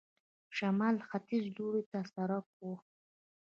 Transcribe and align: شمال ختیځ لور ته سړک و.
شمال 0.57 0.95
ختیځ 1.09 1.43
لور 1.55 1.75
ته 1.91 1.99
سړک 2.13 2.45
و. 2.59 2.61